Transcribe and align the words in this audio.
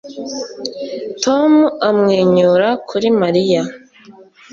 Tom 1.23 1.51
amwenyura 1.89 2.69
kuri 2.87 3.07
Mariya 3.21 3.61